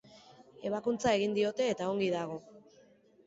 Ebakuntza 0.69 1.11
egin 1.17 1.35
diote 1.37 1.67
eta 1.73 1.89
ongi 1.91 2.07
dago. 2.17 2.39